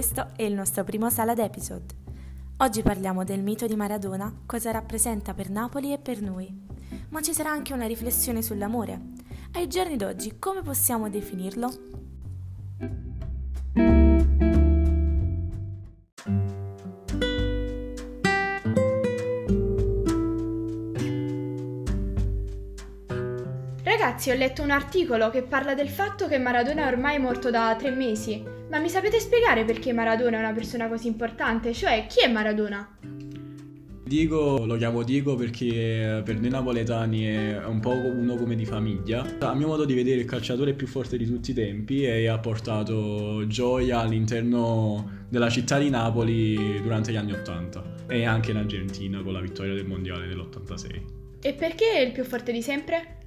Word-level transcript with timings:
Questo 0.00 0.28
è 0.34 0.44
il 0.44 0.54
nostro 0.54 0.82
primo 0.82 1.10
Salad 1.10 1.40
Episode. 1.40 1.94
Oggi 2.56 2.80
parliamo 2.80 3.22
del 3.22 3.42
mito 3.42 3.66
di 3.66 3.76
Maradona, 3.76 4.34
cosa 4.46 4.70
rappresenta 4.70 5.34
per 5.34 5.50
Napoli 5.50 5.92
e 5.92 5.98
per 5.98 6.22
noi. 6.22 6.50
Ma 7.10 7.20
ci 7.20 7.34
sarà 7.34 7.50
anche 7.50 7.74
una 7.74 7.84
riflessione 7.84 8.40
sull'amore. 8.40 8.98
Ai 9.52 9.68
giorni 9.68 9.98
d'oggi 9.98 10.38
come 10.38 10.62
possiamo 10.62 11.10
definirlo? 11.10 11.70
Ragazzi, 23.82 24.30
ho 24.30 24.34
letto 24.34 24.62
un 24.62 24.70
articolo 24.70 25.28
che 25.28 25.42
parla 25.42 25.74
del 25.74 25.90
fatto 25.90 26.26
che 26.26 26.38
Maradona 26.38 26.84
è 26.84 26.86
ormai 26.86 27.18
morto 27.18 27.50
da 27.50 27.76
tre 27.76 27.90
mesi. 27.90 28.59
Ma 28.70 28.78
mi 28.78 28.88
sapete 28.88 29.18
spiegare 29.18 29.64
perché 29.64 29.92
Maradona 29.92 30.36
è 30.36 30.38
una 30.38 30.52
persona 30.52 30.88
così 30.88 31.08
importante? 31.08 31.72
Cioè, 31.72 32.06
chi 32.08 32.24
è 32.24 32.30
Maradona? 32.30 32.98
Dico, 34.04 34.64
lo 34.64 34.76
chiamo 34.76 35.02
Diego 35.02 35.34
perché 35.34 36.22
per 36.24 36.38
noi 36.38 36.50
napoletani 36.50 37.24
è 37.24 37.64
un 37.64 37.80
po' 37.80 37.90
uno 37.90 38.36
come 38.36 38.54
di 38.54 38.64
famiglia. 38.64 39.26
A 39.40 39.54
mio 39.54 39.66
modo 39.66 39.84
di 39.84 39.94
vedere 39.94 40.20
il 40.20 40.26
calciatore 40.26 40.74
più 40.74 40.86
forte 40.86 41.16
di 41.16 41.26
tutti 41.26 41.50
i 41.50 41.54
tempi 41.54 42.04
e 42.04 42.28
ha 42.28 42.38
portato 42.38 43.44
gioia 43.48 43.98
all'interno 43.98 45.24
della 45.28 45.50
città 45.50 45.76
di 45.78 45.90
Napoli 45.90 46.80
durante 46.80 47.10
gli 47.10 47.16
anni 47.16 47.32
Ottanta 47.32 47.82
e 48.06 48.24
anche 48.24 48.52
in 48.52 48.56
Argentina 48.56 49.20
con 49.20 49.32
la 49.32 49.40
vittoria 49.40 49.74
del 49.74 49.86
mondiale 49.86 50.28
dell'86. 50.28 51.02
E 51.42 51.54
perché 51.54 51.92
è 51.94 52.00
il 52.00 52.12
più 52.12 52.22
forte 52.22 52.52
di 52.52 52.62
sempre? 52.62 53.18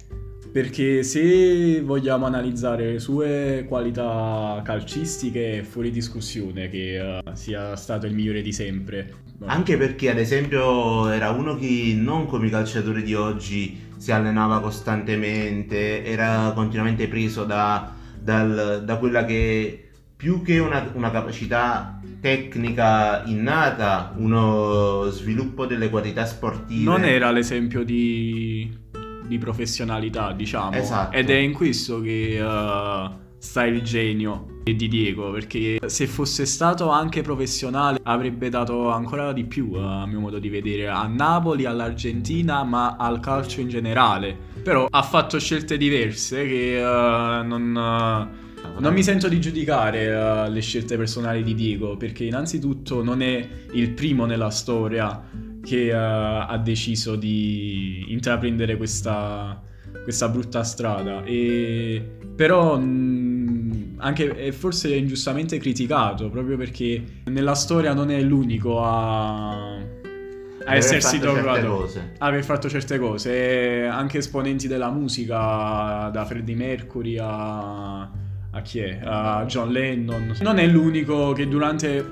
Perché 0.52 1.02
se 1.02 1.80
vogliamo 1.82 2.26
analizzare 2.26 2.92
le 2.92 2.98
sue 2.98 3.64
qualità 3.68 4.60
calcistiche 4.64 5.58
è 5.58 5.62
fuori 5.62 5.90
discussione 5.90 6.68
che 6.68 7.20
uh, 7.24 7.34
sia 7.34 7.74
stato 7.76 8.06
il 8.06 8.14
migliore 8.14 8.42
di 8.42 8.52
sempre. 8.52 9.14
Anche 9.46 9.76
perché 9.76 10.10
ad 10.10 10.18
esempio 10.18 11.08
era 11.08 11.30
uno 11.30 11.56
che 11.56 11.94
non 11.96 12.26
come 12.26 12.46
i 12.46 12.50
calciatori 12.50 13.02
di 13.02 13.14
oggi 13.14 13.76
si 13.96 14.12
allenava 14.12 14.60
costantemente, 14.60 16.04
era 16.04 16.52
continuamente 16.54 17.08
preso 17.08 17.44
da, 17.44 17.92
dal, 18.18 18.82
da 18.84 18.96
quella 18.96 19.24
che 19.24 19.88
più 20.16 20.42
che 20.42 20.58
una, 20.58 20.90
una, 20.94 21.10
capacità 21.10 22.00
tecnica 22.20 23.24
innata, 23.26 24.14
uno 24.16 25.08
sviluppo 25.10 25.66
delle 25.66 25.90
qualità 25.90 26.24
sportive. 26.24 26.84
Non 26.84 27.04
era 27.04 27.30
l'esempio 27.30 27.84
di 27.84 28.83
di 29.26 29.38
professionalità, 29.38 30.32
diciamo. 30.32 30.76
Esatto. 30.76 31.16
Ed 31.16 31.30
è 31.30 31.36
in 31.36 31.52
questo 31.52 32.00
che 32.00 32.38
uh, 32.40 33.22
sta 33.38 33.64
il 33.64 33.82
genio 33.82 34.60
di 34.64 34.88
Diego, 34.88 35.30
perché 35.30 35.78
se 35.86 36.06
fosse 36.06 36.46
stato 36.46 36.88
anche 36.88 37.20
professionale 37.20 38.00
avrebbe 38.02 38.48
dato 38.48 38.90
ancora 38.90 39.32
di 39.32 39.44
più, 39.44 39.74
a 39.74 40.06
mio 40.06 40.20
modo 40.20 40.38
di 40.38 40.48
vedere, 40.48 40.88
a 40.88 41.06
Napoli, 41.06 41.66
all'Argentina, 41.66 42.64
ma 42.64 42.96
al 42.96 43.20
calcio 43.20 43.60
in 43.60 43.68
generale. 43.68 44.36
Però 44.62 44.86
ha 44.88 45.02
fatto 45.02 45.38
scelte 45.38 45.76
diverse 45.76 46.46
che 46.46 46.80
uh, 46.82 47.46
non... 47.46 48.30
Uh, 48.40 48.42
non 48.78 48.94
mi 48.94 49.02
sento 49.02 49.28
di 49.28 49.40
giudicare 49.40 50.46
uh, 50.46 50.50
le 50.50 50.60
scelte 50.60 50.96
personali 50.96 51.42
di 51.42 51.54
Diego 51.54 51.98
perché 51.98 52.24
innanzitutto 52.24 53.04
non 53.04 53.20
è 53.20 53.46
il 53.72 53.90
primo 53.90 54.24
nella 54.24 54.48
storia 54.48 55.22
che 55.64 55.90
uh, 55.90 55.96
ha 55.96 56.60
deciso 56.62 57.16
di 57.16 58.04
intraprendere 58.08 58.76
questa, 58.76 59.60
questa 60.02 60.28
brutta 60.28 60.62
strada. 60.62 61.24
E, 61.24 62.18
però 62.36 62.78
mh, 62.78 63.96
anche 63.98 64.34
è 64.34 64.50
forse 64.52 64.94
ingiustamente 64.94 65.58
criticato 65.58 66.28
proprio 66.28 66.56
perché 66.56 67.02
nella 67.24 67.54
storia 67.54 67.94
non 67.94 68.10
è 68.10 68.20
l'unico 68.20 68.82
a, 68.84 69.76
a 69.76 70.74
essersi 70.74 71.18
trovato 71.18 71.90
a 72.18 72.26
aver 72.26 72.44
fatto 72.44 72.68
certe 72.68 72.98
cose. 72.98 73.86
Anche 73.86 74.18
esponenti 74.18 74.68
della 74.68 74.90
musica, 74.90 76.10
da 76.12 76.24
Freddie 76.26 76.56
Mercury 76.56 77.16
a, 77.18 78.02
a 78.02 78.62
chi 78.62 78.80
è? 78.80 79.00
A 79.02 79.44
John 79.46 79.70
Lennon. 79.72 80.36
Non 80.40 80.58
è 80.58 80.66
l'unico 80.66 81.32
che 81.32 81.48
durante, 81.48 82.04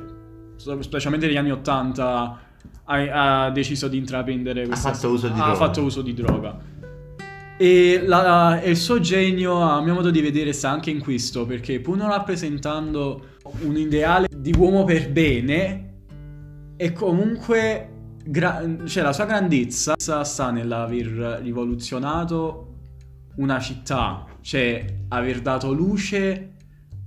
specialmente 0.56 1.26
negli 1.26 1.36
anni 1.36 1.50
Ottanta, 1.50 2.38
ha, 2.84 3.44
ha 3.44 3.50
deciso 3.50 3.88
di 3.88 3.96
intraprendere 3.96 4.66
questa... 4.66 4.90
Ha 4.90 4.92
fatto 4.94 5.10
uso 5.10 5.28
di 5.28 5.32
ha 5.32 5.36
droga. 5.36 5.54
fatto 5.54 5.82
uso 5.82 6.02
di 6.02 6.14
droga. 6.14 6.58
E, 7.56 8.02
la, 8.04 8.60
e, 8.60 8.70
il 8.70 8.76
suo 8.76 9.00
genio, 9.00 9.60
a 9.60 9.80
mio 9.82 9.94
modo 9.94 10.10
di 10.10 10.20
vedere, 10.20 10.52
sta 10.52 10.70
anche 10.70 10.90
in 10.90 10.98
questo, 10.98 11.46
perché 11.46 11.80
pur 11.80 11.96
non 11.96 12.08
rappresentando 12.08 13.26
un 13.60 13.76
ideale 13.76 14.28
di 14.34 14.54
uomo 14.56 14.84
per 14.84 15.10
bene, 15.10 15.94
è 16.76 16.92
comunque... 16.92 17.88
Gra- 18.24 18.64
cioè 18.84 19.02
la 19.02 19.12
sua 19.12 19.24
grandezza 19.24 19.94
sta 19.96 20.50
nell'aver 20.52 21.40
rivoluzionato 21.42 22.68
una 23.36 23.58
città, 23.58 24.26
cioè 24.42 24.84
aver 25.08 25.40
dato 25.40 25.72
luce 25.72 26.52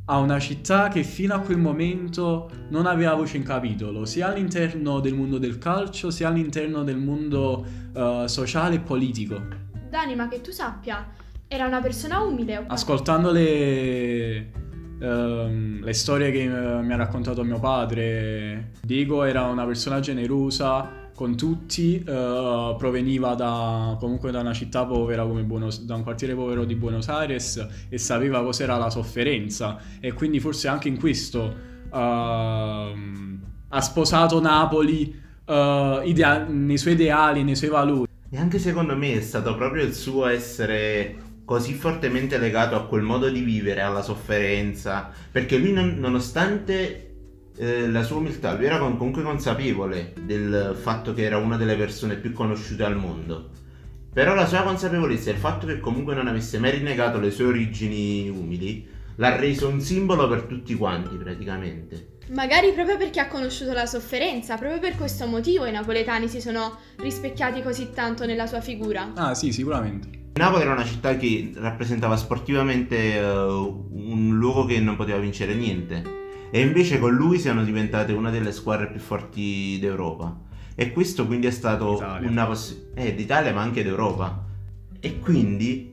a 0.08 0.18
una 0.20 0.40
città 0.40 0.88
che 0.90 1.04
fino 1.04 1.34
a 1.34 1.40
quel 1.40 1.58
momento 1.58 2.50
non 2.70 2.86
aveva 2.86 3.16
voce 3.16 3.38
in 3.38 3.44
capitolo, 3.44 4.06
sia 4.06 4.28
all'interno 4.28 5.00
del 5.00 5.16
mondo 5.16 5.38
del 5.38 5.58
calcio, 5.58 6.12
sia 6.12 6.28
all'interno 6.28 6.84
del 6.84 6.98
mondo 6.98 7.66
uh, 7.94 8.28
sociale 8.28 8.76
e 8.76 8.80
politico. 8.80 9.42
Dani, 9.90 10.16
ma 10.16 10.28
che 10.28 10.42
tu 10.42 10.52
sappia, 10.52 11.08
era 11.48 11.66
una 11.66 11.82
persona 11.82 12.20
umile. 12.20 12.66
Ascoltando 12.68 13.32
le, 13.32 14.52
uh, 15.00 15.84
le 15.84 15.94
storie 15.94 16.32
che 16.32 16.48
uh, 16.48 16.84
mi 16.84 16.94
ha 16.94 16.98
raccontato 16.98 17.44
mio 17.44 17.60
padre, 17.60 18.74
Diego 18.84 19.24
era 19.24 19.44
una 19.46 19.66
persona 19.66 20.00
generosa, 20.00 21.05
con 21.16 21.38
tutti, 21.38 22.04
uh, 22.06 22.76
proveniva 22.76 23.36
da, 23.36 23.96
comunque 24.00 24.32
da 24.32 24.42
una 24.42 24.54
città 24.54 24.86
povera 24.86 25.26
come 25.26 25.44
Buenos, 25.44 25.86
da 25.86 25.96
un 25.96 26.04
quartiere 26.04 26.36
povero 26.36 26.66
di 26.66 26.76
Buenos 26.76 27.08
Aires 27.08 27.66
e 27.88 27.98
sapeva 27.98 28.44
cos'era 28.44 28.76
la 28.76 28.90
sofferenza 28.90 29.80
e 30.02 30.12
quindi 30.12 30.42
forse 30.42 30.68
anche 30.68 30.90
in 30.90 31.00
questo 31.00 31.56
uh, 31.90 31.98
ha 31.98 33.82
sposato 33.82 34.42
Napoli 34.42 35.16
uh, 35.46 35.54
idea- 36.04 36.44
nei 36.44 36.78
suoi 36.78 36.94
ideali, 36.94 37.44
nei 37.44 37.56
suoi 37.56 37.70
valori. 37.70 38.12
E 38.30 38.38
anche 38.38 38.60
secondo 38.60 38.98
me 38.98 39.14
è 39.14 39.22
stato 39.22 39.56
proprio 39.56 39.86
il 39.86 39.94
suo 39.94 40.28
essere 40.28 41.24
così 41.46 41.74
fortemente 41.76 42.38
legato 42.38 42.76
a 42.76 42.86
quel 42.88 43.04
modo 43.04 43.30
di 43.30 43.40
vivere, 43.40 43.80
alla 43.80 44.02
sofferenza, 44.02 45.12
perché 45.32 45.58
lui 45.58 45.72
non, 45.72 45.96
nonostante 45.98 47.05
eh, 47.58 47.88
la 47.88 48.04
sua 48.04 48.18
umiltà, 48.18 48.54
lui 48.54 48.66
era 48.66 48.78
comunque 48.78 49.24
consapevole 49.24 50.14
del 50.22 50.76
fatto 50.80 51.14
che 51.14 51.24
era 51.24 51.38
una 51.38 51.58
delle 51.58 51.76
persone 51.76 52.16
più 52.16 52.34
conosciute 52.34 52.84
al 52.84 52.98
mondo. 52.98 53.50
Però 54.14 54.34
la 54.34 54.46
sua 54.46 54.64
consapevolezza 54.64 55.30
e 55.30 55.34
il 55.34 55.40
fatto 55.40 55.68
che 55.68 55.80
comunque 55.80 56.16
non 56.16 56.28
avesse 56.28 56.58
mai 56.58 56.72
rinnegato 56.72 57.20
le 57.20 57.32
sue 57.32 57.46
origini 57.46 58.30
umili 58.30 58.94
l'ha 59.18 59.36
reso 59.36 59.68
un 59.68 59.80
simbolo 59.80 60.28
per 60.28 60.44
tutti 60.44 60.74
quanti 60.76 61.16
praticamente. 61.16 62.14
Magari 62.30 62.72
proprio 62.72 62.98
perché 62.98 63.20
ha 63.20 63.28
conosciuto 63.28 63.72
la 63.74 63.86
sofferenza, 63.86 64.58
proprio 64.58 64.80
per 64.80 64.96
questo 64.96 65.28
motivo 65.28 65.66
i 65.66 65.72
napoletani 65.72 66.28
si 66.28 66.42
sono 66.42 66.78
rispecchiati 66.98 67.62
così 67.62 67.92
tanto 67.94 68.26
nella 68.26 68.48
sua 68.48 68.62
figura. 68.62 69.12
Ah 69.16 69.36
sì, 69.36 69.52
sicuramente. 69.52 70.24
Napoli 70.34 70.64
era 70.64 70.74
una 70.74 70.84
città 70.84 71.16
che 71.16 71.52
rappresentava 71.56 72.18
sportivamente 72.18 73.18
uh, 73.20 73.90
un 73.94 74.36
luogo 74.38 74.66
che 74.66 74.80
non 74.80 74.96
poteva 74.98 75.20
vincere 75.20 75.54
niente 75.54 76.24
e 76.56 76.62
invece 76.62 77.00
con 77.00 77.14
lui 77.14 77.38
siano 77.38 77.66
diventate 77.66 78.14
una 78.14 78.30
delle 78.30 78.54
squadre 78.54 78.88
più 78.88 79.02
forti 79.02 79.78
d'Europa. 79.78 80.40
E 80.74 80.94
questo 80.94 81.26
quindi 81.26 81.48
è 81.48 81.52
stato 81.52 81.96
Italia. 81.96 82.30
una 82.30 82.46
possibilità 82.46 83.02
eh, 83.02 83.14
d'Italia 83.14 83.54
ma 83.54 83.62
anche 83.62 83.84
d'Europa. 83.84 84.46
E 85.02 85.20
quindi 85.20 85.92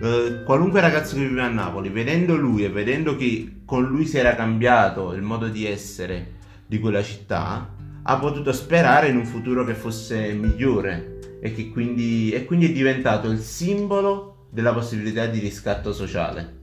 eh, 0.00 0.42
qualunque 0.44 0.80
ragazzo 0.80 1.16
che 1.16 1.26
vive 1.26 1.40
a 1.40 1.48
Napoli, 1.48 1.88
vedendo 1.88 2.36
lui 2.36 2.62
e 2.62 2.68
vedendo 2.68 3.16
che 3.16 3.62
con 3.64 3.82
lui 3.86 4.06
si 4.06 4.16
era 4.16 4.36
cambiato 4.36 5.14
il 5.14 5.22
modo 5.22 5.48
di 5.48 5.66
essere 5.66 6.34
di 6.64 6.78
quella 6.78 7.02
città, 7.02 7.74
ha 8.00 8.16
potuto 8.16 8.52
sperare 8.52 9.08
in 9.08 9.16
un 9.16 9.26
futuro 9.26 9.64
che 9.64 9.74
fosse 9.74 10.32
migliore 10.32 11.38
e 11.40 11.52
che 11.52 11.70
quindi, 11.70 12.30
e 12.30 12.44
quindi 12.44 12.66
è 12.66 12.72
diventato 12.72 13.28
il 13.32 13.40
simbolo 13.40 14.46
della 14.52 14.72
possibilità 14.72 15.26
di 15.26 15.40
riscatto 15.40 15.92
sociale. 15.92 16.62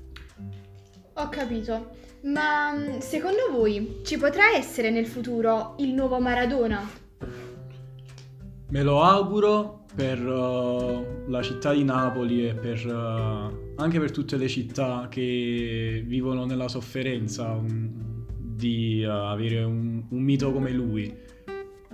Ho 1.16 1.28
capito. 1.28 2.00
Ma 2.24 2.72
mm, 2.72 3.00
secondo 3.00 3.50
voi 3.52 4.02
ci 4.04 4.18
potrà 4.18 4.56
essere 4.56 4.92
nel 4.92 5.08
futuro 5.08 5.76
il 5.80 5.94
nuovo 5.94 6.20
Maradona? 6.20 6.88
Me 8.70 8.84
lo 8.84 9.02
auguro 9.02 9.86
per 9.94 10.24
uh, 10.26 11.28
la 11.28 11.42
città 11.42 11.74
di 11.74 11.84
Napoli 11.84 12.48
e 12.48 12.54
per, 12.54 12.86
uh, 12.86 13.74
anche 13.76 14.00
per 14.00 14.12
tutte 14.12 14.38
le 14.38 14.48
città 14.48 15.08
che 15.10 16.04
vivono 16.06 16.46
nella 16.46 16.68
sofferenza 16.68 17.52
um, 17.52 18.26
di 18.38 19.04
uh, 19.04 19.10
avere 19.10 19.64
un, 19.64 20.04
un 20.08 20.22
mito 20.22 20.52
come 20.54 20.72
lui 20.72 21.14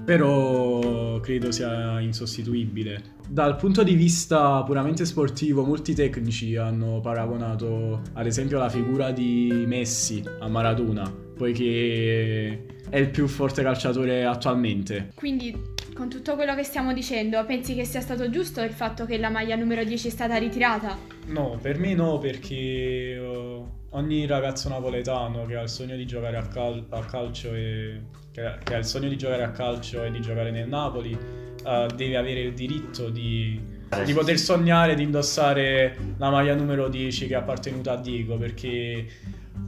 però 0.07 1.19
credo 1.19 1.51
sia 1.51 1.99
insostituibile. 1.99 3.15
Dal 3.27 3.57
punto 3.57 3.83
di 3.83 3.93
vista 3.93 4.63
puramente 4.63 5.03
sportivo, 5.03 5.65
molti 5.65 5.93
tecnici 5.93 6.55
hanno 6.55 7.01
paragonato 7.01 8.03
ad 8.13 8.25
esempio 8.25 8.57
la 8.57 8.69
figura 8.69 9.11
di 9.11 9.65
Messi 9.67 10.23
a 10.39 10.47
Maradona, 10.47 11.13
poiché 11.35 12.67
è 12.87 12.97
il 12.97 13.09
più 13.09 13.27
forte 13.27 13.63
calciatore 13.63 14.23
attualmente. 14.23 15.09
Quindi, 15.13 15.53
con 15.93 16.07
tutto 16.07 16.35
quello 16.35 16.55
che 16.55 16.63
stiamo 16.63 16.93
dicendo, 16.93 17.43
pensi 17.45 17.75
che 17.75 17.83
sia 17.83 17.99
stato 17.99 18.29
giusto 18.29 18.61
il 18.61 18.71
fatto 18.71 19.05
che 19.05 19.17
la 19.17 19.29
maglia 19.29 19.57
numero 19.57 19.83
10 19.83 20.07
è 20.07 20.11
stata 20.11 20.37
ritirata? 20.37 20.97
No, 21.25 21.59
per 21.61 21.79
me 21.79 21.93
no, 21.95 22.17
perché 22.17 23.19
uh, 23.19 23.76
ogni 23.91 24.25
ragazzo 24.25 24.69
napoletano 24.69 25.45
che 25.45 25.55
ha 25.55 25.61
il 25.61 25.69
sogno 25.69 25.95
di 25.95 26.05
giocare 26.05 26.37
a, 26.37 26.47
cal- 26.47 26.85
a 26.89 27.05
calcio 27.05 27.53
e 27.53 28.01
che, 28.31 28.57
che, 28.63 28.75
ha 28.75 28.77
il 28.77 28.85
sogno 28.85 29.07
di 29.07 29.17
giocare 29.17 29.43
a 29.43 29.51
calcio 29.51 30.03
e 30.03 30.11
di 30.11 30.21
giocare 30.21 30.51
nel 30.51 30.67
Napoli 30.67 31.13
uh, 31.13 31.85
deve 31.95 32.17
avere 32.17 32.41
il 32.41 32.53
diritto 32.53 33.09
di, 33.09 33.59
di, 34.05 34.13
poter 34.13 34.37
sognare 34.37 34.95
di 34.95 35.03
indossare 35.03 35.97
la 36.17 36.29
maglia 36.29 36.53
numero 36.53 36.89
10 36.89 37.27
che 37.27 37.33
è 37.33 37.37
appartenuta 37.37 37.93
a 37.93 37.97
Diego 37.97 38.37
perché 38.37 39.07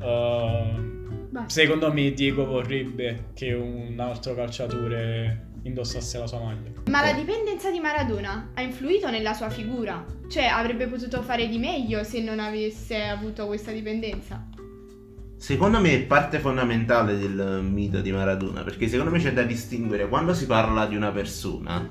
uh, 0.02 1.48
secondo 1.48 1.92
me 1.94 2.12
Diego 2.12 2.46
vorrebbe 2.46 3.30
che 3.34 3.54
un 3.54 4.00
altro 4.00 4.36
calciatore 4.36 5.48
indossasse 5.70 6.20
la 6.20 6.28
sua 6.28 6.40
maglia. 6.40 6.72
Ma 6.90 7.02
la 7.02 7.14
dipendenza 7.14 7.72
di 7.72 7.80
Maradona 7.80 8.52
ha 8.54 8.62
influito 8.62 9.10
nella 9.10 9.34
sua 9.34 9.50
figura? 9.50 10.06
Cioè 10.30 10.46
avrebbe 10.46 10.88
potuto 10.88 11.22
fare 11.22 11.48
di 11.48 11.58
meglio 11.58 12.04
se 12.04 12.22
non 12.22 12.40
avesse 12.40 13.02
avuto 13.04 13.48
questa 13.48 13.72
dipendenza? 13.72 14.46
Secondo 15.38 15.80
me 15.80 15.94
è 15.94 16.02
parte 16.02 16.40
fondamentale 16.40 17.18
del 17.18 17.62
mito 17.64 18.02
di 18.02 18.12
Maradona, 18.12 18.62
perché 18.62 18.90
secondo 18.90 19.10
me 19.10 19.20
c'è 19.20 19.32
da 19.32 19.44
distinguere 19.44 20.10
quando 20.10 20.34
si 20.34 20.46
parla 20.46 20.86
di 20.86 20.98
una 20.98 21.12
persona, 21.12 21.88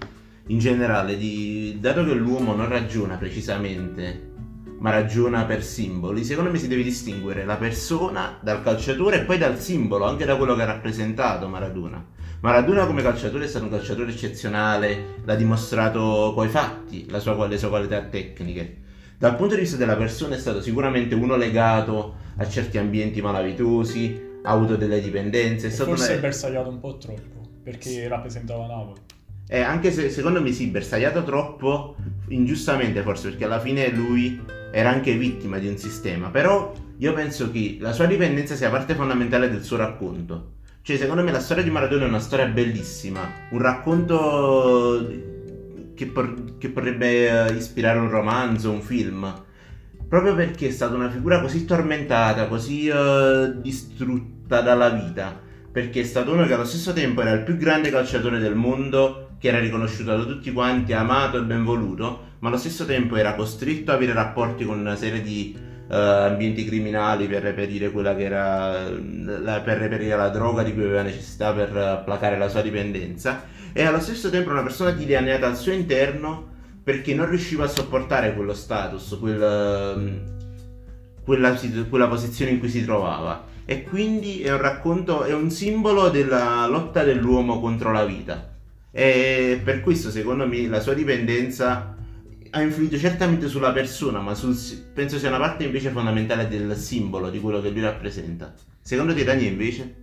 in 0.49 0.59
generale, 0.59 1.17
di, 1.17 1.79
dato 1.81 2.05
che 2.05 2.13
l'uomo 2.13 2.55
non 2.55 2.69
ragiona 2.69 3.17
precisamente, 3.17 4.33
ma 4.81 4.91
ragiona 4.91 5.45
per 5.45 5.65
simboli, 5.65 6.25
secondo 6.25 6.51
me 6.51 6.59
si 6.59 6.69
deve 6.69 6.83
distinguere 6.83 7.47
la 7.47 7.57
persona 7.57 8.39
dal 8.41 8.63
calciatore 8.63 9.21
e 9.21 9.25
poi 9.25 9.39
dal 9.39 9.59
simbolo, 9.59 10.05
anche 10.05 10.27
da 10.27 10.37
quello 10.37 10.55
che 10.55 10.63
ha 10.63 10.67
rappresentato 10.67 11.49
Maradona. 11.49 12.05
Maradona 12.41 12.87
come 12.87 13.03
calciatore 13.03 13.47
è 13.47 13.49
stato 13.49 13.65
un 13.65 13.71
calciatore 13.73 14.13
eccezionale, 14.13 15.17
l'ha 15.25 15.35
dimostrato 15.35 16.33
coi 16.37 16.49
fatti, 16.49 17.11
la 17.11 17.19
sua, 17.19 17.49
le 17.49 17.59
sue 17.59 17.69
qualità 17.69 18.01
tecniche. 18.03 18.77
Dal 19.19 19.35
punto 19.35 19.57
di 19.57 19.63
vista 19.63 19.77
della 19.77 19.97
persona 19.97 20.37
è 20.37 20.39
stato 20.39 20.63
sicuramente 20.63 21.17
uno 21.17 21.35
legato 21.35 22.15
a 22.37 22.49
certi 22.49 22.79
ambienti 22.79 23.21
malavitosi, 23.21 24.27
ha 24.45 24.53
avuto 24.53 24.77
delle 24.77 25.01
dipendenze. 25.01 25.67
È 25.67 25.71
stato 25.71 25.91
forse 25.91 26.11
una... 26.11 26.19
è 26.19 26.21
bersagliato 26.21 26.69
un 26.69 26.79
po' 26.79 26.97
troppo, 26.99 27.41
perché 27.65 28.07
rappresentava 28.07 28.69
Napoli. 28.69 29.01
Eh, 29.49 29.61
anche 29.61 29.91
se 29.91 30.09
secondo 30.09 30.41
me 30.41 30.53
sì, 30.53 30.69
bersagliato 30.69 31.25
troppo, 31.25 31.97
ingiustamente 32.29 33.03
forse, 33.03 33.31
perché 33.31 33.47
alla 33.47 33.59
fine 33.59 33.91
lui 33.91 34.41
era 34.71 34.91
anche 34.91 35.17
vittima 35.17 35.59
di 35.59 35.67
un 35.67 35.77
sistema. 35.77 36.29
Però 36.29 36.73
io 36.99 37.13
penso 37.15 37.51
che 37.51 37.79
la 37.81 37.93
sua 37.93 38.07
dipendenza 38.07 38.55
sia 38.55 38.71
parte 38.71 38.95
fondamentale 38.95 39.51
del 39.51 39.65
suo 39.65 39.77
racconto. 39.77 40.53
Cioè, 40.89 40.97
secondo 40.97 41.23
me 41.23 41.33
la 41.33 41.41
storia 41.41 41.63
di 41.63 41.69
Maradona 41.69 42.07
è 42.07 42.09
una 42.09 42.19
storia 42.19 42.47
bellissima, 42.47 43.21
un 43.51 43.59
racconto 43.59 45.07
che, 45.95 46.07
por- 46.07 46.57
che 46.57 46.71
potrebbe 46.71 47.51
eh, 47.51 47.53
ispirare 47.53 47.99
un 47.99 48.09
romanzo, 48.09 48.71
un 48.71 48.81
film. 48.81 49.45
Proprio 50.09 50.35
perché 50.35 50.69
è 50.69 50.71
stata 50.71 50.95
una 50.95 51.11
figura 51.11 51.43
così 51.43 51.67
tormentata, 51.67 52.47
così 52.47 52.89
uh, 52.89 53.61
distrutta 53.61 54.63
dalla 54.63 54.89
vita. 54.89 55.39
Perché 55.71 56.01
è 56.01 56.05
stato 56.05 56.33
uno 56.33 56.47
che 56.47 56.55
allo 56.55 56.65
stesso 56.65 56.95
tempo 56.95 57.21
era 57.21 57.33
il 57.33 57.43
più 57.43 57.59
grande 57.59 57.91
calciatore 57.91 58.39
del 58.39 58.55
mondo, 58.55 59.33
che 59.39 59.49
era 59.49 59.59
riconosciuto 59.59 60.17
da 60.17 60.25
tutti 60.25 60.51
quanti, 60.53 60.95
amato 60.95 61.37
e 61.37 61.43
ben 61.43 61.65
voluto, 61.65 62.29
ma 62.39 62.49
allo 62.49 62.57
stesso 62.57 62.87
tempo 62.87 63.17
era 63.17 63.35
costretto 63.35 63.91
a 63.91 63.95
avere 63.95 64.15
rapporti 64.15 64.65
con 64.65 64.79
una 64.79 64.97
serie 64.97 65.21
di 65.21 65.55
uh, 65.89 65.95
ambienti 65.95 66.65
criminali 66.65 67.27
per 67.27 67.43
reperire 67.43 67.91
quella 67.91 68.15
che 68.15 68.25
era 68.25 68.89
la, 68.89 69.61
per 69.61 69.79
reperire 69.79 70.17
la 70.17 70.29
droga 70.29 70.63
di 70.63 70.73
cui 70.73 70.85
aveva 70.85 71.03
necessità 71.03 71.53
per 71.53 71.71
uh, 71.75 72.05
placare 72.05 72.39
la 72.39 72.49
sua 72.49 72.63
dipendenza. 72.63 73.45
E 73.73 73.83
allo 73.83 74.01
stesso 74.01 74.31
tempo 74.31 74.51
una 74.51 74.63
persona 74.63 74.91
dilaniata 74.91 75.47
al 75.47 75.57
suo 75.57 75.73
interno 75.73 76.57
perché 76.83 77.15
non 77.15 77.29
riusciva 77.29 77.65
a 77.65 77.69
sopportare 77.69 78.35
quello 78.35 78.55
status, 78.55 79.17
quel, 79.21 79.95
mm, 79.99 80.17
quella, 81.25 81.59
quella 81.89 82.09
posizione 82.09 82.53
in 82.53 82.59
cui 82.59 82.69
si 82.69 82.85
trovava. 82.85 83.45
E 83.67 83.83
quindi 83.83 84.41
è 84.41 84.51
un 84.51 84.61
racconto, 84.61 85.25
è 85.25 85.35
un 85.35 85.51
simbolo 85.51 86.09
della 86.09 86.67
lotta 86.67 87.05
dell'uomo 87.05 87.61
contro 87.61 87.93
la 87.93 88.07
vita. 88.07 88.55
E 88.91 89.61
per 89.63 89.83
questo 89.83 90.11
secondo 90.11 90.47
me 90.47 90.67
la 90.67 90.81
sua 90.81 90.95
dipendenza 90.95 91.98
ha 92.59 92.63
influito 92.63 92.97
certamente 92.97 93.49
sulla 93.49 93.73
persona, 93.73 94.21
ma 94.21 94.35
sul, 94.35 94.57
penso 94.93 95.19
sia 95.19 95.29
una 95.29 95.39
parte 95.39 95.65
invece 95.65 95.91
fondamentale 95.91 96.49
del 96.49 96.77
simbolo 96.77 97.31
di 97.31 97.41
quello 97.41 97.61
che 97.61 97.71
lui 97.71 97.81
rappresenta. 97.81 98.55
Secondo 98.81 99.15
te, 99.15 99.25
Daniele, 99.25 99.51
invece? 99.51 99.95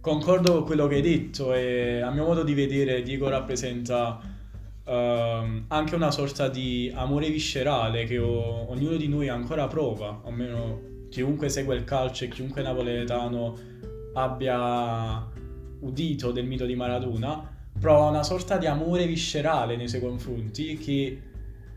Concordo 0.00 0.52
con 0.52 0.64
quello 0.64 0.86
che 0.86 0.96
hai 0.96 1.02
detto 1.02 1.52
e 1.52 2.00
a 2.00 2.10
mio 2.10 2.24
modo 2.24 2.44
di 2.44 2.54
vedere 2.54 3.02
Diego 3.02 3.28
rappresenta 3.28 4.20
uh, 4.84 4.90
anche 5.66 5.94
una 5.94 6.10
sorta 6.10 6.48
di 6.48 6.92
amore 6.94 7.28
viscerale 7.30 8.04
che 8.04 8.18
o- 8.18 8.70
ognuno 8.70 8.96
di 8.96 9.08
noi 9.08 9.28
ancora 9.28 9.66
prova, 9.66 10.22
almeno 10.24 10.80
chiunque 11.10 11.48
segue 11.48 11.74
il 11.74 11.84
calcio 11.84 12.24
e 12.24 12.28
chiunque 12.28 12.62
napoletano 12.62 13.58
abbia 14.14 15.26
udito 15.80 16.30
del 16.30 16.46
mito 16.46 16.66
di 16.66 16.76
Maradona, 16.76 17.54
prova 17.78 18.08
una 18.08 18.22
sorta 18.22 18.58
di 18.58 18.66
amore 18.66 19.06
viscerale 19.06 19.76
nei 19.76 19.88
suoi 19.88 20.00
confronti 20.00 20.76
che 20.78 21.20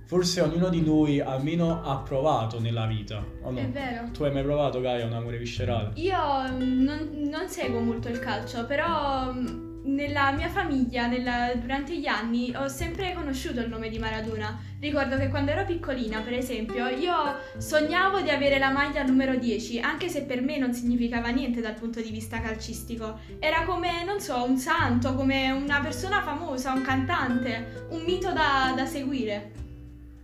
forse 0.09 0.41
ognuno 0.41 0.69
di 0.69 0.81
noi 0.81 1.19
almeno 1.19 1.83
ha 1.83 1.97
provato 1.97 2.59
nella 2.59 2.87
vita. 2.87 3.23
O 3.43 3.51
no? 3.51 3.59
È 3.59 3.67
vero. 3.67 4.09
Tu 4.11 4.23
hai 4.23 4.33
mai 4.33 4.41
provato, 4.41 4.81
Gaia, 4.81 5.05
un 5.05 5.13
amore 5.13 5.37
viscerale? 5.37 5.91
Io 5.97 6.17
mm, 6.49 6.83
non, 6.83 7.09
non 7.29 7.47
seguo 7.47 7.79
molto 7.79 8.09
il 8.09 8.17
calcio, 8.17 8.65
però 8.65 9.31
mm, 9.31 9.83
nella 9.83 10.31
mia 10.31 10.49
famiglia, 10.49 11.05
nella, 11.05 11.53
durante 11.53 11.95
gli 11.95 12.07
anni, 12.07 12.51
ho 12.55 12.67
sempre 12.67 13.13
conosciuto 13.13 13.59
il 13.59 13.69
nome 13.69 13.89
di 13.89 13.99
Maradona. 13.99 14.59
Ricordo 14.79 15.15
che 15.15 15.27
quando 15.27 15.51
ero 15.51 15.63
piccolina, 15.63 16.21
per 16.21 16.33
esempio, 16.33 16.87
io 16.87 17.13
sognavo 17.57 18.21
di 18.21 18.31
avere 18.31 18.57
la 18.57 18.71
maglia 18.71 19.03
numero 19.03 19.35
10, 19.35 19.79
anche 19.79 20.09
se 20.09 20.23
per 20.23 20.41
me 20.41 20.57
non 20.57 20.73
significava 20.73 21.29
niente 21.29 21.61
dal 21.61 21.75
punto 21.75 22.01
di 22.01 22.09
vista 22.09 22.41
calcistico. 22.41 23.19
Era 23.37 23.63
come, 23.63 24.03
non 24.05 24.19
so, 24.19 24.43
un 24.43 24.57
santo, 24.57 25.13
come 25.13 25.51
una 25.51 25.81
persona 25.81 26.23
famosa, 26.23 26.71
un 26.71 26.81
cantante, 26.81 27.85
un 27.91 28.01
mito 28.01 28.31
da, 28.33 28.73
da 28.75 28.87
seguire 28.87 29.58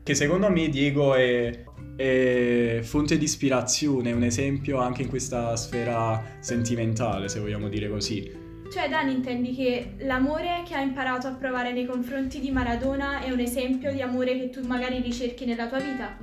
che 0.06 0.14
secondo 0.14 0.52
me 0.52 0.70
Diego 0.70 1.16
è, 1.16 1.64
è 1.96 2.80
fonte 2.84 3.18
di 3.18 3.24
ispirazione, 3.24 4.12
un 4.12 4.22
esempio 4.22 4.78
anche 4.78 5.02
in 5.02 5.10
questa 5.10 5.56
sfera 5.56 6.24
sentimentale, 6.42 7.28
se 7.28 7.40
vogliamo 7.40 7.70
dire 7.70 7.90
così. 7.90 8.32
Cioè, 8.72 8.88
Dan, 8.88 9.10
intendi 9.10 9.56
che 9.56 9.94
l'amore 10.02 10.62
che 10.68 10.76
ha 10.76 10.82
imparato 10.82 11.26
a 11.26 11.32
provare 11.32 11.74
nei 11.74 11.88
confronti 11.88 12.40
di 12.40 12.52
Maradona 12.52 13.22
è 13.24 13.32
un 13.32 13.40
esempio 13.40 13.92
di 13.92 14.02
amore 14.04 14.38
che 14.38 14.52
tu 14.52 14.64
magari 14.68 15.02
ricerchi 15.02 15.44
nella 15.46 15.68
tua 15.68 15.80
vita? 15.80 16.16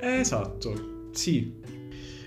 esatto, 0.00 1.08
sì. 1.10 1.56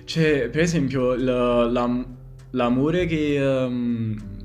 Cioè, 0.04 0.50
per 0.50 0.60
esempio, 0.60 1.14
l- 1.14 1.72
la- 1.72 2.06
l'amore 2.50 3.06
che, 3.06 3.40
um, 3.42 4.41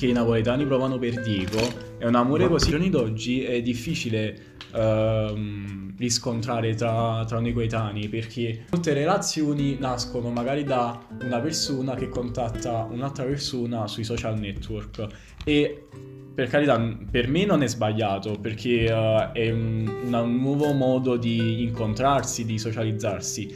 che 0.00 0.06
i 0.06 0.12
napoletani 0.12 0.64
provano 0.64 0.98
per 0.98 1.20
Diego. 1.20 1.58
È 1.98 2.06
un 2.06 2.14
amore 2.14 2.48
così. 2.48 2.64
Ai 2.64 2.70
giorni 2.70 2.88
d'oggi 2.88 3.42
è 3.42 3.60
difficile 3.60 4.56
ehm, 4.72 5.94
riscontrare 5.98 6.74
tra, 6.74 7.22
tra 7.28 7.38
noi 7.38 7.52
coetanei 7.52 8.08
perché 8.08 8.64
molte 8.70 8.94
relazioni 8.94 9.76
nascono 9.78 10.30
magari 10.30 10.64
da 10.64 10.98
una 11.22 11.38
persona 11.40 11.96
che 11.96 12.08
contatta 12.08 12.88
un'altra 12.90 13.24
persona 13.24 13.86
sui 13.88 14.02
social 14.02 14.38
network. 14.38 15.06
E 15.44 15.88
per 16.34 16.48
carità, 16.48 16.80
per 17.10 17.28
me 17.28 17.44
non 17.44 17.62
è 17.62 17.66
sbagliato 17.68 18.38
perché 18.40 18.90
uh, 18.90 19.32
è 19.32 19.50
un, 19.50 19.86
un, 20.10 20.36
nuovo 20.36 20.72
modo 20.72 21.18
di 21.18 21.62
incontrarsi, 21.62 22.46
di 22.46 22.58
socializzarsi, 22.58 23.54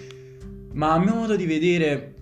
ma 0.75 0.93
a 0.93 0.99
mio 0.99 1.15
modo 1.15 1.37
di 1.37 1.47
vedere 1.47 2.15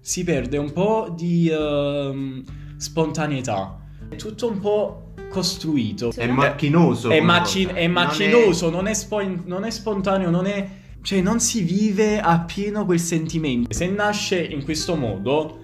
si 0.00 0.24
perde 0.24 0.56
un 0.56 0.72
po' 0.72 1.14
di 1.16 1.48
uh, 1.48 2.58
spontaneità. 2.80 3.78
È 4.08 4.16
tutto 4.16 4.48
un 4.48 4.58
po' 4.58 5.12
costruito. 5.28 6.10
È 6.14 6.26
macchinoso. 6.26 7.10
È, 7.10 7.20
macchi- 7.20 7.66
è 7.66 7.86
macchinoso, 7.86 8.70
non 8.70 8.78
è, 8.78 8.80
non, 8.80 8.88
è 8.88 8.94
spo- 8.94 9.40
non 9.44 9.64
è 9.64 9.70
spontaneo, 9.70 10.30
non 10.30 10.46
è... 10.46 10.78
Cioè 11.02 11.20
non 11.20 11.40
si 11.40 11.62
vive 11.62 12.20
appieno 12.20 12.84
quel 12.84 13.00
sentimento. 13.00 13.72
Se 13.72 13.86
nasce 13.88 14.42
in 14.42 14.64
questo 14.64 14.96
modo 14.96 15.58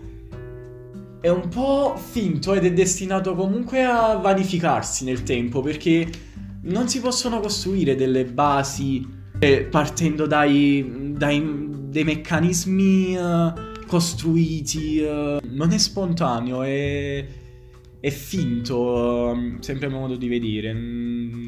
è 1.20 1.28
un 1.28 1.48
po' 1.48 1.96
finto 1.96 2.54
ed 2.54 2.64
è 2.64 2.72
destinato 2.72 3.34
comunque 3.34 3.84
a 3.84 4.16
vanificarsi 4.16 5.04
nel 5.04 5.24
tempo 5.24 5.60
perché 5.60 6.08
non 6.62 6.88
si 6.88 7.00
possono 7.00 7.40
costruire 7.40 7.96
delle 7.96 8.24
basi 8.24 9.06
eh, 9.38 9.62
partendo 9.62 10.26
dai, 10.26 11.12
dai 11.16 11.74
dei 11.96 12.04
meccanismi 12.04 13.16
uh, 13.16 13.52
costruiti. 13.86 15.00
Uh, 15.00 15.38
non 15.44 15.72
è 15.72 15.78
spontaneo, 15.78 16.62
è 16.62 17.24
è 18.06 18.10
finto, 18.10 19.32
um, 19.32 19.58
sempre 19.58 19.86
a 19.86 19.88
mio 19.88 19.98
modo 19.98 20.14
di 20.14 20.28
vedere. 20.28 20.70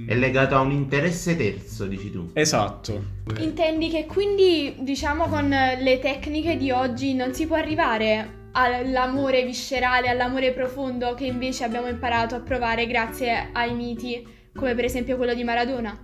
È 0.06 0.14
legato 0.16 0.56
a 0.56 0.60
un 0.60 0.72
interesse 0.72 1.36
terzo, 1.36 1.86
dici 1.86 2.10
tu. 2.10 2.30
Esatto. 2.32 3.00
Intendi 3.38 3.88
che 3.90 4.06
quindi, 4.06 4.74
diciamo, 4.80 5.26
con 5.28 5.48
le 5.48 5.98
tecniche 6.00 6.56
di 6.56 6.72
oggi 6.72 7.14
non 7.14 7.32
si 7.32 7.46
può 7.46 7.54
arrivare 7.54 8.48
all'amore 8.52 9.44
viscerale, 9.44 10.08
all'amore 10.08 10.52
profondo 10.52 11.14
che 11.14 11.26
invece 11.26 11.62
abbiamo 11.62 11.86
imparato 11.86 12.34
a 12.34 12.40
provare 12.40 12.88
grazie 12.88 13.50
ai 13.52 13.74
miti, 13.74 14.26
come 14.52 14.74
per 14.74 14.84
esempio 14.84 15.16
quello 15.16 15.34
di 15.34 15.44
Maradona. 15.44 15.96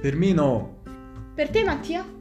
Per 0.00 0.16
me 0.16 0.32
no. 0.32 0.78
Per 1.34 1.50
te 1.50 1.64
Mattia? 1.64 2.19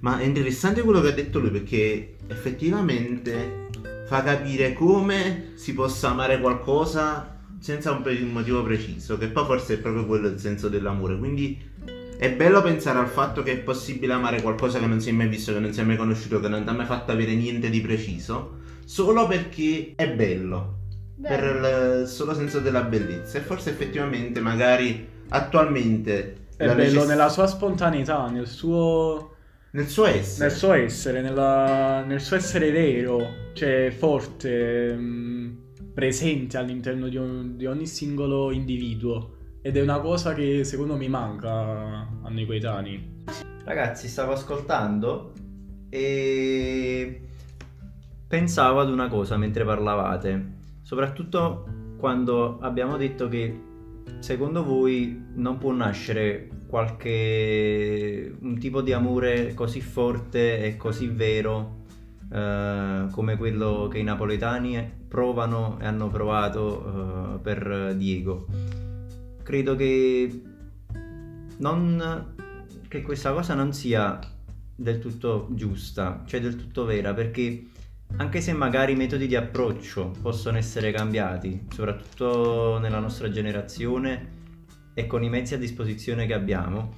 Ma 0.00 0.18
è 0.18 0.24
interessante 0.24 0.82
quello 0.82 1.00
che 1.00 1.08
ha 1.08 1.12
detto 1.12 1.38
lui 1.38 1.50
perché 1.50 2.16
effettivamente 2.26 3.68
fa 4.06 4.22
capire 4.22 4.72
come 4.72 5.52
si 5.54 5.72
possa 5.74 6.10
amare 6.10 6.40
qualcosa 6.40 7.38
senza 7.60 7.92
un, 7.92 8.02
pre- 8.02 8.20
un 8.20 8.32
motivo 8.32 8.62
preciso, 8.62 9.18
che 9.18 9.28
poi 9.28 9.44
forse 9.44 9.74
è 9.74 9.78
proprio 9.78 10.06
quello 10.06 10.28
il 10.28 10.38
senso 10.38 10.68
dell'amore. 10.68 11.18
Quindi 11.18 11.68
è 12.18 12.32
bello 12.32 12.62
pensare 12.62 12.98
al 12.98 13.08
fatto 13.08 13.42
che 13.42 13.52
è 13.52 13.58
possibile 13.58 14.12
amare 14.12 14.42
qualcosa 14.42 14.78
che 14.78 14.86
non 14.86 15.00
si 15.00 15.10
è 15.10 15.12
mai 15.12 15.28
visto, 15.28 15.52
che 15.52 15.58
non 15.58 15.72
si 15.72 15.80
è 15.80 15.84
mai 15.84 15.96
conosciuto, 15.96 16.40
che 16.40 16.48
non 16.48 16.64
ti 16.64 16.68
ha 16.68 16.72
mai 16.72 16.86
fatto 16.86 17.12
avere 17.12 17.34
niente 17.34 17.70
di 17.70 17.80
preciso, 17.80 18.58
solo 18.84 19.26
perché 19.26 19.92
è 19.94 20.10
bello. 20.12 20.78
Per 21.20 22.00
il 22.02 22.08
solo 22.08 22.32
senso 22.34 22.60
della 22.60 22.82
bellezza. 22.82 23.36
E 23.36 23.42
forse 23.42 23.70
effettivamente, 23.70 24.40
magari 24.40 25.06
attualmente. 25.28 26.46
È 26.56 26.64
bello 26.66 26.82
necess- 26.82 27.06
nella 27.06 27.28
sua 27.28 27.46
spontaneità, 27.46 28.28
nel 28.28 28.46
suo, 28.46 29.36
nel 29.72 29.86
suo 29.86 30.06
essere. 30.06 30.48
nel 30.48 30.56
suo 30.56 30.72
essere, 30.72 31.20
nella- 31.20 32.02
nel 32.04 32.20
suo 32.20 32.36
essere 32.36 32.70
vero, 32.70 33.50
cioè 33.52 33.90
forte, 33.96 34.94
mh, 34.94 35.58
presente 35.94 36.56
all'interno 36.56 37.08
di, 37.08 37.16
un- 37.16 37.56
di 37.56 37.66
ogni 37.66 37.86
singolo 37.86 38.50
individuo. 38.50 39.36
Ed 39.62 39.76
è 39.76 39.82
una 39.82 40.00
cosa 40.00 40.32
che 40.34 40.64
secondo 40.64 40.96
me 40.96 41.06
manca 41.08 41.50
a 42.22 42.28
noi 42.30 42.46
coetanei. 42.46 43.18
Ragazzi, 43.64 44.08
stavo 44.08 44.32
ascoltando 44.32 45.32
e 45.90 47.20
pensavo 48.26 48.80
ad 48.80 48.88
una 48.90 49.08
cosa 49.08 49.36
mentre 49.36 49.64
parlavate, 49.64 50.52
soprattutto 50.82 51.66
quando 51.98 52.58
abbiamo 52.60 52.96
detto 52.96 53.28
che 53.28 53.54
secondo 54.20 54.64
voi 54.64 55.24
non 55.34 55.58
può 55.58 55.72
nascere 55.72 56.48
qualche 56.66 58.34
un 58.40 58.58
tipo 58.58 58.80
di 58.80 58.92
amore 58.92 59.54
così 59.54 59.80
forte 59.80 60.62
e 60.62 60.76
così 60.76 61.08
vero 61.08 61.78
eh, 62.32 63.06
come 63.10 63.36
quello 63.36 63.88
che 63.90 63.98
i 63.98 64.04
napoletani 64.04 64.98
provano 65.08 65.78
e 65.80 65.86
hanno 65.86 66.08
provato 66.08 67.34
eh, 67.34 67.38
per 67.40 67.94
Diego. 67.96 68.46
Credo 69.42 69.74
che 69.74 70.42
non 71.58 72.34
che 72.86 73.02
questa 73.02 73.32
cosa 73.32 73.54
non 73.54 73.72
sia 73.72 74.18
del 74.74 74.98
tutto 74.98 75.48
giusta, 75.52 76.22
cioè 76.26 76.40
del 76.40 76.56
tutto 76.56 76.84
vera, 76.84 77.14
perché 77.14 77.66
anche 78.16 78.40
se 78.40 78.52
magari 78.52 78.92
i 78.92 78.96
metodi 78.96 79.26
di 79.26 79.36
approccio 79.36 80.12
possono 80.20 80.58
essere 80.58 80.92
cambiati, 80.92 81.66
soprattutto 81.72 82.78
nella 82.78 82.98
nostra 82.98 83.30
generazione 83.30 84.38
e 84.94 85.06
con 85.06 85.22
i 85.22 85.28
mezzi 85.28 85.54
a 85.54 85.58
disposizione 85.58 86.26
che 86.26 86.34
abbiamo, 86.34 86.94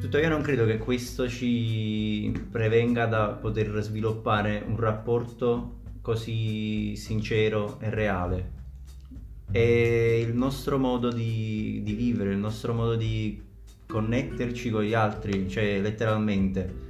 tuttavia 0.00 0.28
non 0.28 0.42
credo 0.42 0.64
che 0.64 0.78
questo 0.78 1.28
ci 1.28 2.32
prevenga 2.50 3.06
da 3.06 3.28
poter 3.30 3.80
sviluppare 3.80 4.62
un 4.66 4.76
rapporto 4.76 5.80
così 6.02 6.94
sincero 6.96 7.78
e 7.80 7.90
reale. 7.90 8.56
È 9.50 9.58
il 9.58 10.34
nostro 10.34 10.78
modo 10.78 11.10
di, 11.10 11.80
di 11.82 11.94
vivere, 11.94 12.32
il 12.32 12.38
nostro 12.38 12.74
modo 12.74 12.94
di 12.94 13.42
connetterci 13.86 14.70
con 14.70 14.82
gli 14.82 14.94
altri, 14.94 15.48
cioè 15.48 15.80
letteralmente. 15.80 16.86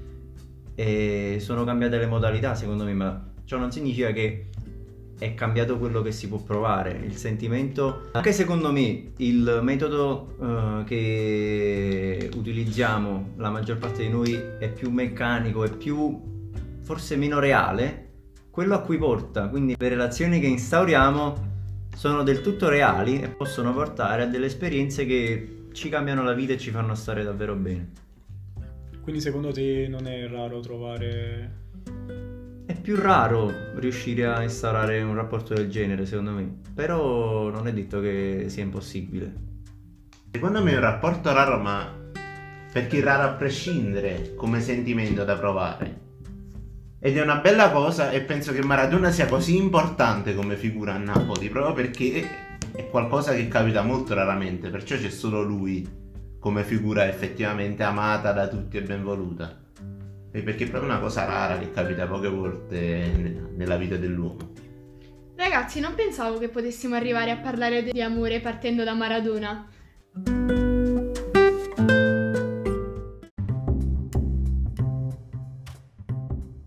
E 0.75 1.39
sono 1.41 1.65
cambiate 1.65 1.99
le 1.99 2.07
modalità 2.07 2.55
secondo 2.55 2.85
me, 2.85 2.95
ma 2.95 3.28
ciò 3.49 3.57
non 3.57 3.73
significa 3.73 4.13
che 4.13 4.49
è 5.19 5.33
cambiato 5.33 5.79
quello 5.79 6.03
che 6.03 6.13
si 6.13 6.29
può 6.29 6.37
provare, 6.37 7.01
il 7.03 7.17
sentimento. 7.17 8.11
Anche 8.13 8.33
secondo 8.33 8.71
me 8.71 9.13
il 9.17 9.61
metodo 9.63 10.37
eh, 10.39 10.85
che 10.85 12.31
utilizziamo 12.37 13.33
la 13.37 13.49
maggior 13.49 13.79
parte 13.79 14.03
di 14.03 14.11
noi 14.11 14.39
è 14.59 14.71
più 14.71 14.91
meccanico, 14.91 15.65
è 15.65 15.75
più 15.75 16.51
forse 16.83 17.17
meno 17.17 17.39
reale, 17.39 18.11
quello 18.51 18.75
a 18.75 18.81
cui 18.81 18.99
porta, 18.99 19.49
quindi 19.49 19.77
le 19.79 19.89
relazioni 19.89 20.41
che 20.41 20.47
instauriamo 20.47 21.47
sono 21.97 22.23
del 22.23 22.43
tutto 22.43 22.69
reali 22.69 23.19
e 23.19 23.29
possono 23.29 23.73
portare 23.73 24.25
a 24.25 24.27
delle 24.27 24.47
esperienze 24.47 25.07
che 25.07 25.69
ci 25.73 25.89
cambiano 25.89 26.23
la 26.23 26.35
vita 26.35 26.53
e 26.53 26.59
ci 26.59 26.71
fanno 26.71 26.95
stare 26.95 27.25
davvero 27.25 27.55
bene. 27.55 27.93
Quindi 29.01 29.23
secondo 29.23 29.53
te 29.53 29.89
non 29.89 30.07
è 30.07 30.29
raro 30.29 30.61
trovare... 30.61 32.28
È 32.69 32.79
più 32.79 32.97
raro 32.97 33.51
riuscire 33.77 34.27
a 34.27 34.43
instaurare 34.43 35.01
un 35.01 35.15
rapporto 35.15 35.55
del 35.55 35.71
genere, 35.71 36.05
secondo 36.05 36.33
me, 36.33 36.61
però 36.75 37.49
non 37.49 37.67
è 37.67 37.73
detto 37.73 37.99
che 37.99 38.45
sia 38.49 38.63
impossibile. 38.63 39.33
Secondo 40.31 40.63
me 40.63 40.73
è 40.73 40.75
un 40.75 40.83
rapporto 40.83 41.33
raro, 41.33 41.57
ma 41.57 41.91
perché 42.71 43.01
raro 43.01 43.23
a 43.23 43.33
prescindere 43.33 44.35
come 44.35 44.61
sentimento 44.61 45.25
da 45.25 45.35
provare. 45.37 46.01
Ed 46.99 47.17
è 47.17 47.23
una 47.23 47.37
bella 47.37 47.71
cosa 47.71 48.11
e 48.11 48.21
penso 48.21 48.53
che 48.53 48.63
Maradona 48.63 49.11
sia 49.11 49.25
così 49.25 49.57
importante 49.57 50.35
come 50.35 50.55
figura 50.57 50.93
a 50.93 50.99
Napoli, 50.99 51.49
proprio 51.49 51.73
perché 51.73 52.29
è 52.75 52.87
qualcosa 52.91 53.33
che 53.33 53.49
capita 53.49 53.81
molto 53.81 54.13
raramente, 54.13 54.69
perciò 54.69 54.95
c'è 54.97 55.09
solo 55.09 55.41
lui 55.41 55.89
come 56.39 56.65
figura 56.65 57.09
effettivamente 57.09 57.83
amata 57.83 58.33
da 58.33 58.47
tutti 58.47 58.77
e 58.77 58.83
ben 58.83 59.03
voluta. 59.03 59.57
E 59.65 59.68
perché 60.43 60.65
è 60.65 60.69
proprio 60.69 60.91
una 60.91 61.01
cosa 61.01 61.25
rara 61.25 61.59
che 61.59 61.71
capita 61.71 62.07
poche 62.07 62.29
volte 62.29 62.79
ne- 63.17 63.51
nella 63.55 63.77
vita 63.77 63.97
dell'uomo. 63.97 64.37
Ragazzi, 65.37 65.79
non 65.79 65.95
pensavo 65.95 66.39
che 66.39 66.49
potessimo 66.49 66.97
arrivare 66.97 67.31
a 67.31 67.37
parlare 67.37 67.85
di 67.85 68.03
amore 68.03 68.41
partendo 68.41 68.83
da 68.83 68.95
Maradona. 68.95 69.69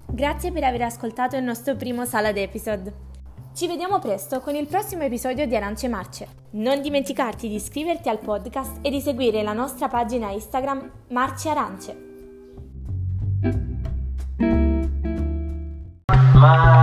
Grazie 0.07 0.51
per 0.51 0.63
aver 0.63 0.83
ascoltato 0.83 1.35
il 1.35 1.43
nostro 1.43 1.75
primo 1.75 2.05
Salad 2.05 2.37
Episode. 2.37 3.09
Ci 3.53 3.67
vediamo 3.67 3.99
presto 3.99 4.39
con 4.39 4.55
il 4.55 4.67
prossimo 4.67 5.03
episodio 5.03 5.45
di 5.45 5.55
Arance 5.55 5.87
Marce. 5.89 6.27
Non 6.51 6.81
dimenticarti 6.81 7.49
di 7.49 7.55
iscriverti 7.55 8.07
al 8.07 8.19
podcast 8.19 8.77
e 8.81 8.89
di 8.89 9.01
seguire 9.01 9.43
la 9.43 9.53
nostra 9.53 9.87
pagina 9.87 10.31
Instagram 10.31 10.89
Marce 11.09 11.49
Arance. 11.49 12.10
Ma 16.41 16.80